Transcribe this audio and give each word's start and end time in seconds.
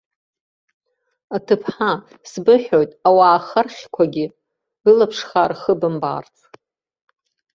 Аҭыԥҳа, 1.35 1.91
сбыҳәоит, 2.31 2.91
ауаа 3.07 3.39
хархьқәагьы 3.47 4.25
былаԥшхаа 4.83 5.49
рхыбымбаарц! 5.51 6.35